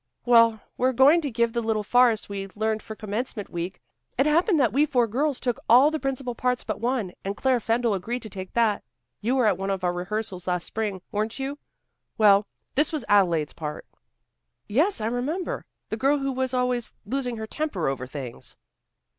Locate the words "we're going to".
0.77-1.29